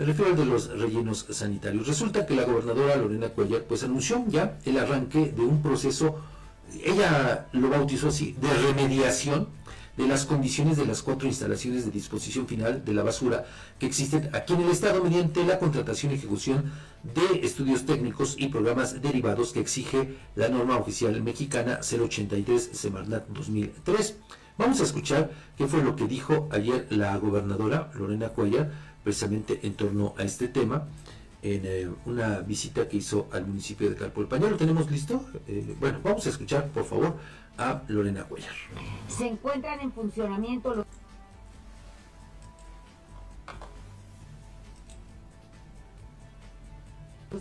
[0.00, 1.86] Me refiero al de los rellenos sanitarios.
[1.86, 6.16] Resulta que la gobernadora Lorena Cuellar pues anunció ya el arranque de un proceso,
[6.82, 9.48] ella lo bautizó así, de remediación
[9.98, 13.44] de las condiciones de las cuatro instalaciones de disposición final de la basura
[13.78, 16.72] que existen aquí en el Estado mediante la contratación y ejecución
[17.02, 24.16] de estudios técnicos y programas derivados que exige la norma oficial mexicana 083 Semarnat 2003.
[24.56, 28.70] Vamos a escuchar qué fue lo que dijo ayer la gobernadora Lorena Cuellar
[29.02, 30.86] precisamente en torno a este tema
[31.42, 34.38] en eh, una visita que hizo al municipio de Calpulpa.
[34.38, 35.24] ¿Ya lo tenemos listo?
[35.46, 37.16] Eh, bueno, vamos a escuchar, por favor,
[37.56, 38.54] a Lorena Cuellar.
[39.08, 40.86] Se encuentran en funcionamiento los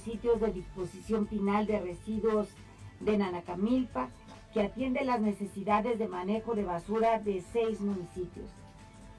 [0.01, 2.47] sitios de disposición final de residuos
[2.99, 4.09] de Nanacamilpa,
[4.53, 8.49] que atiende las necesidades de manejo de basura de seis municipios.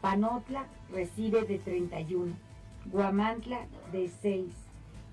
[0.00, 2.32] Panotla recibe de 31,
[2.86, 4.50] Guamantla de 6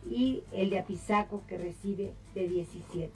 [0.10, 3.12] y el de Apizaco que recibe de 17.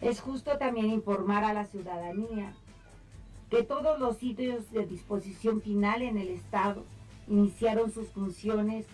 [0.00, 2.52] Es justo también informar a la ciudadanía
[3.50, 6.84] que todos los sitios de disposición final en el Estado
[7.26, 8.86] iniciaron sus funciones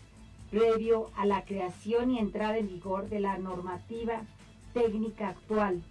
[0.50, 4.22] previo a la creación y entrada en vigor de la normativa
[4.72, 5.82] técnica actual,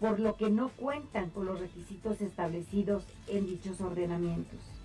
[0.00, 4.79] por lo que no cuentan con los requisitos establecidos en dichos ordenamientos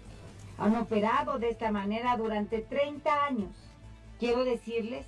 [0.58, 3.52] han operado de esta manera durante 30 años.
[4.20, 5.06] Quiero decirles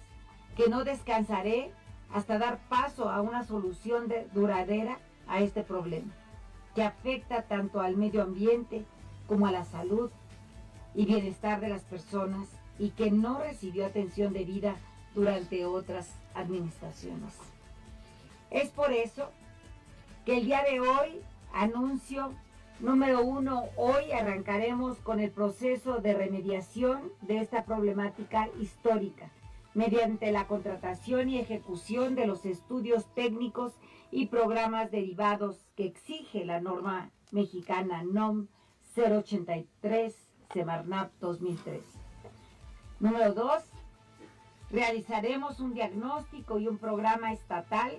[0.56, 1.72] que no descansaré
[2.14, 6.14] hasta dar paso a una solución duradera a este problema,
[6.76, 8.86] que afecta tanto al medio ambiente
[9.28, 10.10] como a la salud
[10.96, 12.48] y bienestar de las personas
[12.80, 14.76] y que no recibió atención debida
[15.16, 17.34] durante otras administraciones.
[18.50, 19.30] Es por eso
[20.26, 21.22] que el día de hoy
[21.54, 22.34] anuncio
[22.80, 29.32] Número uno, hoy arrancaremos con el proceso de remediación de esta problemática histórica
[29.74, 33.74] mediante la contratación y ejecución de los estudios técnicos
[34.12, 38.46] y programas derivados que exige la norma mexicana NOM
[38.96, 40.16] 083
[40.54, 41.82] Semarnap 2003.
[43.00, 43.64] Número dos,
[44.70, 47.98] realizaremos un diagnóstico y un programa estatal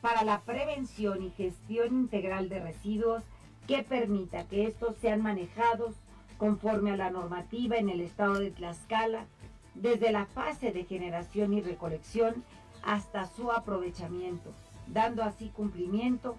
[0.00, 3.22] para la prevención y gestión integral de residuos
[3.66, 5.94] que permita que estos sean manejados
[6.38, 9.26] conforme a la normativa en el estado de Tlaxcala,
[9.74, 12.44] desde la fase de generación y recolección
[12.82, 14.52] hasta su aprovechamiento,
[14.86, 16.36] dando así cumplimiento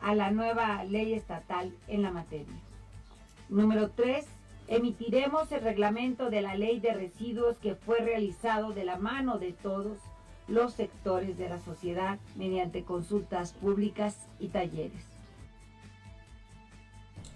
[0.00, 2.58] a la nueva ley estatal en la materia.
[3.48, 4.26] Número 3.
[4.68, 9.52] Emitiremos el reglamento de la ley de residuos que fue realizado de la mano de
[9.52, 9.98] todos
[10.46, 15.09] los sectores de la sociedad mediante consultas públicas y talleres.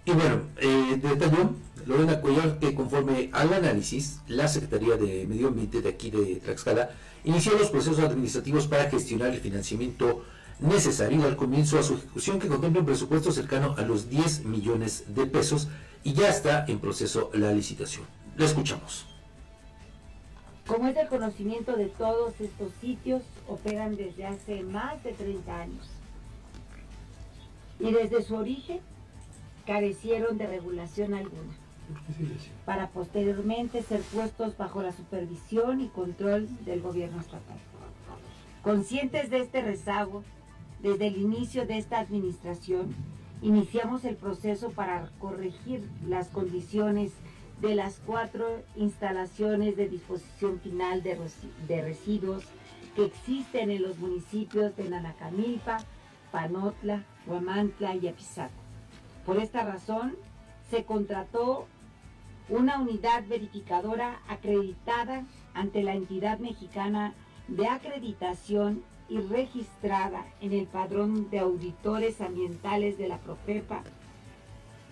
[0.05, 1.55] Y bueno, eh, detalló
[1.87, 6.91] Lorena Cuellar que conforme al análisis, la Secretaría de Medio Ambiente de aquí de Tlaxcala
[7.23, 10.23] inició los procesos administrativos para gestionar el financiamiento
[10.59, 15.05] necesario al comienzo a su ejecución que contempla un presupuesto cercano a los 10 millones
[15.07, 15.69] de pesos
[16.03, 18.05] y ya está en proceso la licitación.
[18.37, 19.07] La escuchamos.
[20.67, 25.87] Como es el conocimiento de todos estos sitios, operan desde hace más de 30 años.
[27.79, 28.79] Y desde su origen
[29.65, 31.53] carecieron de regulación alguna,
[32.65, 37.57] para posteriormente ser puestos bajo la supervisión y control del gobierno estatal.
[38.63, 40.23] Conscientes de este rezago,
[40.81, 42.93] desde el inicio de esta administración,
[43.41, 47.11] iniciamos el proceso para corregir las condiciones
[47.61, 52.43] de las cuatro instalaciones de disposición final de, residuos
[52.95, 55.77] que existen en los municipios de Nanacamilpa,
[56.31, 58.64] Panotla, Huamantla y Apizaco.
[59.25, 60.15] Por esta razón,
[60.69, 61.65] se contrató
[62.49, 67.13] una unidad verificadora acreditada ante la entidad mexicana
[67.47, 73.81] de acreditación y registrada en el padrón de auditores ambientales de la Profepa,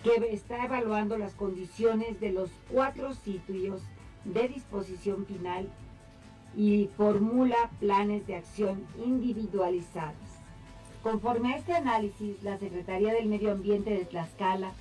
[0.02, 3.82] que está evaluando las condiciones de los cuatro sitios
[4.24, 5.68] de disposición final
[6.56, 10.43] y formula planes de acción individualizados.
[11.04, 14.72] Conforme a este análisis, la Secretaría del Medio Ambiente de Tlaxcala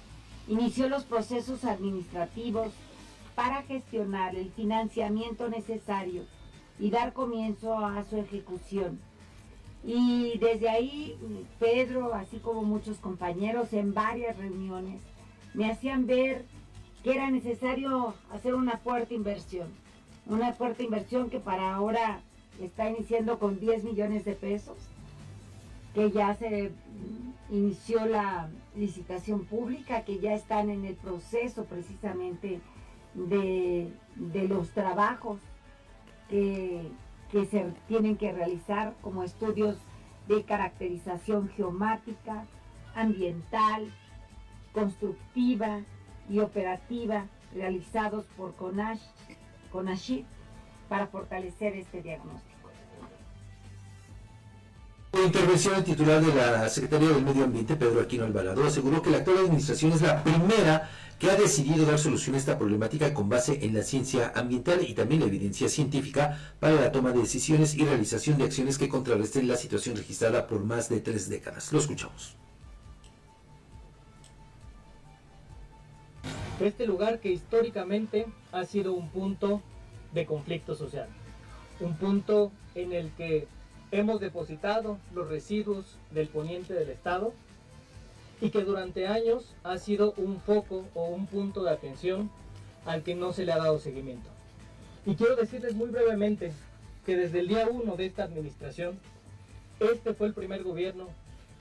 [0.47, 2.69] inició los procesos administrativos
[3.35, 6.23] para gestionar el financiamiento necesario
[6.79, 9.01] y dar comienzo a su ejecución.
[9.83, 11.17] Y desde ahí,
[11.59, 15.01] Pedro, así como muchos compañeros en varias reuniones,
[15.53, 16.45] me hacían ver
[17.03, 19.67] que era necesario hacer una fuerte inversión.
[20.25, 22.21] Una fuerte inversión que para ahora
[22.61, 24.77] está iniciando con 10 millones de pesos
[25.93, 26.71] que ya se
[27.49, 32.61] inició la licitación pública, que ya están en el proceso precisamente
[33.13, 33.91] de,
[34.49, 35.39] los trabajos
[36.29, 36.89] que,
[37.31, 39.77] que se tienen que realizar como estudios
[40.27, 42.45] de caracterización geomática,
[42.95, 43.93] ambiental,
[44.73, 45.81] constructiva
[46.29, 49.01] y operativa realizados por CONASH,
[50.89, 52.52] para fortalecer este diagnóstico.
[55.13, 59.11] La intervención el titular de la Secretaría del Medio Ambiente, Pedro Aquino Alvarado, aseguró que
[59.11, 60.89] la actual administración es la primera
[61.19, 64.95] que ha decidido dar solución a esta problemática con base en la ciencia ambiental y
[64.95, 69.47] también la evidencia científica para la toma de decisiones y realización de acciones que contrarresten
[69.47, 71.71] la situación registrada por más de tres décadas.
[71.71, 72.35] Lo escuchamos.
[76.59, 79.61] Este lugar que históricamente ha sido un punto
[80.11, 81.07] de conflicto social,
[81.79, 83.47] un punto en el que
[83.93, 87.31] hemos depositado los residuos del poniente del Estado
[88.41, 92.31] y que durante años ha sido un foco o un punto de atención
[92.85, 94.27] al que no se le ha dado seguimiento.
[95.05, 96.53] Y quiero decirles muy brevemente
[97.05, 98.97] que desde el día 1 de esta administración,
[99.79, 101.07] este fue el primer gobierno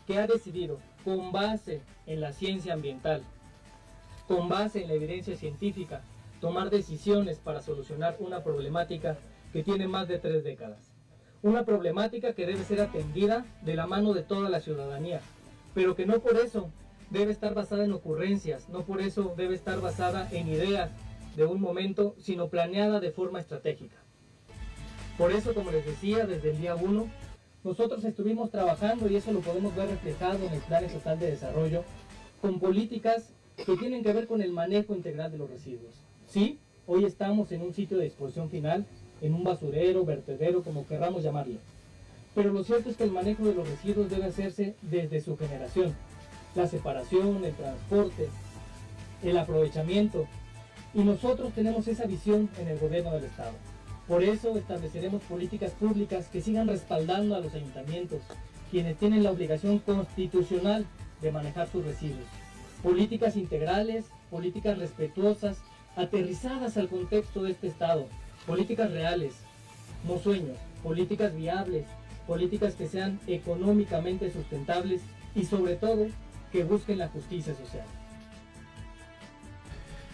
[0.06, 3.23] que ha decidido, con base en la ciencia ambiental,
[4.26, 6.00] con base en la evidencia científica,
[6.40, 9.19] tomar decisiones para solucionar una problemática
[9.52, 10.91] que tiene más de tres décadas
[11.42, 15.20] una problemática que debe ser atendida de la mano de toda la ciudadanía,
[15.74, 16.70] pero que no por eso
[17.10, 20.90] debe estar basada en ocurrencias, no por eso debe estar basada en ideas
[21.36, 23.96] de un momento, sino planeada de forma estratégica.
[25.18, 27.06] Por eso, como les decía, desde el día 1,
[27.64, 31.84] nosotros estuvimos trabajando, y eso lo podemos ver reflejado en el Plan Estatal de Desarrollo,
[32.40, 35.94] con políticas que tienen que ver con el manejo integral de los residuos.
[36.26, 38.86] Sí, hoy estamos en un sitio de disposición final,
[39.22, 41.58] en un basurero, vertedero, como querramos llamarlo.
[42.34, 45.94] Pero lo cierto es que el manejo de los residuos debe hacerse desde su generación.
[46.54, 48.28] La separación, el transporte,
[49.22, 50.26] el aprovechamiento.
[50.92, 53.52] Y nosotros tenemos esa visión en el gobierno del Estado.
[54.08, 58.20] Por eso estableceremos políticas públicas que sigan respaldando a los ayuntamientos,
[58.70, 60.84] quienes tienen la obligación constitucional
[61.20, 62.26] de manejar sus residuos.
[62.82, 65.58] Políticas integrales, políticas respetuosas,
[65.94, 68.08] aterrizadas al contexto de este Estado,
[68.46, 69.34] políticas reales,
[70.06, 71.86] no sueños, políticas viables,
[72.26, 75.02] políticas que sean económicamente sustentables
[75.34, 76.06] y sobre todo
[76.50, 77.84] que busquen la justicia social.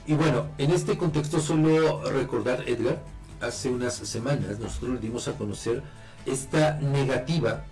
[0.06, 3.02] Y bueno, en este contexto solo recordar, Edgar,
[3.40, 5.82] hace unas semanas nosotros le dimos a conocer
[6.24, 7.64] esta negativa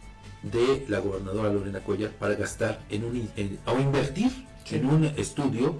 [0.42, 3.28] de la gobernadora Lorena Cuellar para gastar en un
[3.66, 4.30] o invertir
[4.70, 5.76] en un estudio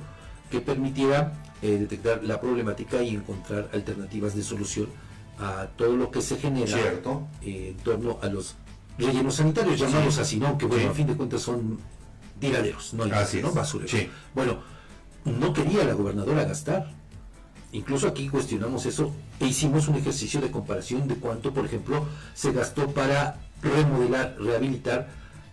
[0.50, 1.32] que permitiera
[1.62, 4.88] eh, detectar la problemática y encontrar alternativas de solución
[5.38, 6.78] a todo lo que se genera
[7.42, 8.56] eh, en torno a los
[8.98, 10.56] rellenos sanitarios, llamados así, ¿no?
[10.56, 11.78] Que bueno, a fin de cuentas son
[12.40, 13.52] tiraderos, no, así ¿no?
[13.52, 13.94] basureros.
[14.34, 14.58] Bueno,
[15.24, 16.94] no quería la gobernadora gastar.
[17.72, 22.52] Incluso aquí cuestionamos eso e hicimos un ejercicio de comparación de cuánto, por ejemplo, se
[22.52, 25.08] gastó para remodelar, rehabilitar,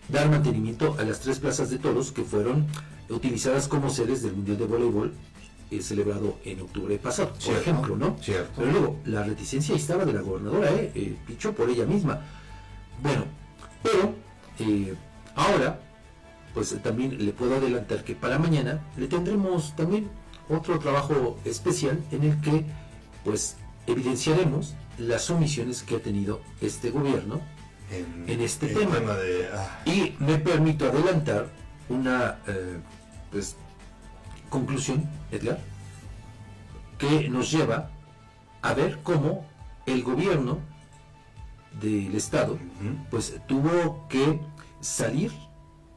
[0.09, 2.67] dar mantenimiento a las tres plazas de toros que fueron
[3.09, 5.13] utilizadas como sedes del Mundial de Voleibol
[5.71, 8.15] eh, celebrado en octubre pasado, por ejemplo, ¿no?
[8.25, 10.91] Pero luego, la reticencia estaba de la gobernadora, ¿eh?
[10.93, 12.21] eh pichó por ella misma.
[13.01, 13.23] Bueno,
[13.81, 14.13] pero
[14.59, 14.93] eh,
[15.35, 15.79] ahora,
[16.53, 20.09] pues también le puedo adelantar que para mañana le tendremos también
[20.47, 22.65] otro trabajo especial en el que,
[23.23, 23.57] pues,
[23.87, 27.41] evidenciaremos las omisiones que ha tenido este gobierno
[27.93, 28.97] en, este tema.
[29.53, 29.81] Ah.
[29.85, 31.47] Y me permito adelantar
[31.89, 32.37] una,
[33.31, 33.55] pues,
[34.49, 35.59] conclusión, Edgar,
[36.97, 37.89] que nos lleva
[38.61, 39.45] a ver cómo
[39.85, 40.59] el gobierno
[41.81, 42.57] del Estado
[43.09, 44.39] pues tuvo que
[44.79, 45.31] salir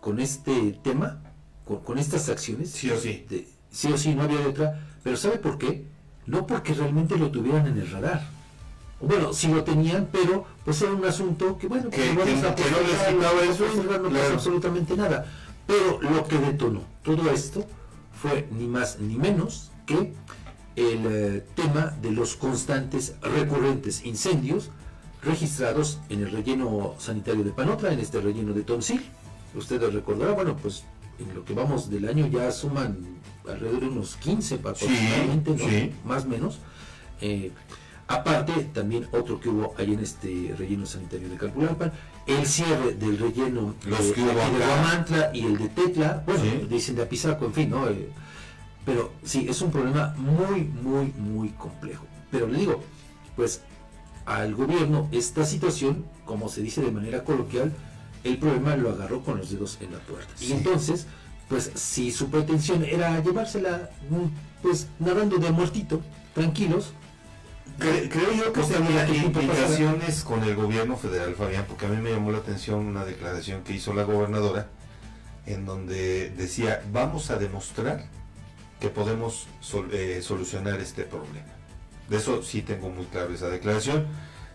[0.01, 1.21] con este tema,
[1.65, 2.71] con, estas acciones.
[2.71, 3.27] Sí o sí.
[3.71, 4.81] sí o sí, no había otra.
[5.03, 5.87] Pero ¿sabe por qué?
[6.27, 8.36] No porque realmente lo tuvieran en el radar.
[9.01, 13.65] Bueno, sí lo tenían, pero pues era un asunto que, bueno, que, no les eso,
[14.03, 15.27] no pasa absolutamente nada.
[15.67, 17.67] Pero lo que detonó todo esto
[18.23, 20.15] fue ni más ni menos que
[20.77, 24.71] el eh, tema de los constantes recurrentes incendios
[25.23, 29.05] registrados en el relleno sanitario de Panotra, en este relleno de Tonsil.
[29.55, 30.85] Ustedes recordarán, bueno, pues
[31.19, 32.99] en lo que vamos del año ya suman
[33.49, 36.59] alrededor de unos 15 aproximadamente, más o menos.
[37.21, 37.53] Eh,
[38.09, 41.93] aparte, también otro que hubo ahí en este relleno sanitario de Calpulalpan,
[42.27, 47.47] el cierre del relleno Los de, Guamantla y el de Tecla, bueno, dicen de Apizaco,
[47.47, 47.89] en fin, ¿no?
[47.89, 48.09] Eh,
[48.85, 52.05] pero sí, es un problema muy, muy, muy complejo.
[52.31, 52.83] Pero le digo,
[53.35, 53.63] pues
[54.25, 57.73] al gobierno esta situación, como se dice de manera coloquial,
[58.25, 60.33] el problema lo agarró con los dedos en la puerta.
[60.41, 61.07] Y entonces,
[61.49, 66.01] pues si su pretensión era llevársela, mm, pues nadando de muertito,
[66.35, 66.93] tranquilos,
[67.79, 71.97] Cre- creo yo que No tenía implicaciones con el gobierno federal, Fabián, porque a mí
[71.99, 74.69] me llamó la atención una declaración que hizo la gobernadora
[75.45, 78.07] en donde decía, vamos a demostrar
[78.81, 81.47] que podemos sol- eh, solucionar este problema.
[82.09, 84.07] De eso sí tengo muy claro esa declaración.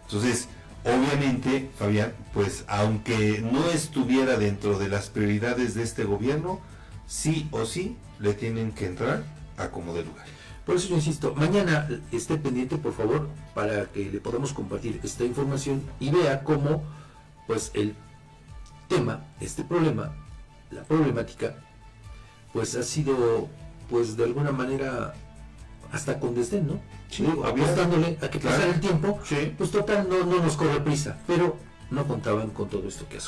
[0.04, 0.48] Entonces,
[0.84, 6.60] obviamente, Fabián, pues aunque no estuviera dentro de las prioridades de este gobierno,
[7.08, 9.24] sí o sí le tienen que entrar
[9.58, 10.26] a como de lugar.
[10.66, 15.24] Por eso yo insisto, mañana esté pendiente, por favor, para que le podamos compartir esta
[15.24, 16.84] información y vea cómo,
[17.48, 17.96] pues, el
[18.88, 20.14] tema, este problema,
[20.70, 21.56] la problemática,
[22.54, 23.50] pues ha sido,
[23.90, 25.14] pues, de alguna manera,
[25.92, 26.80] hasta con desdén, ¿no?
[27.10, 28.56] Sí, Digo, apostándole a que claro.
[28.58, 29.54] pasara el tiempo, Sí.
[29.58, 31.58] pues total, no, no nos corre prisa, pero
[31.90, 33.22] no contaban con todo esto que ha